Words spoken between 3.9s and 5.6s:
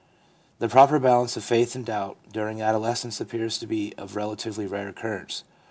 of relatively rare occurrence.